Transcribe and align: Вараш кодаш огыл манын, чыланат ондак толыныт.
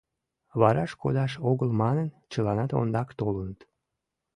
Вараш 0.59 0.91
кодаш 1.01 1.33
огыл 1.49 1.69
манын, 1.81 2.09
чыланат 2.31 2.71
ондак 2.79 3.09
толыныт. 3.19 3.59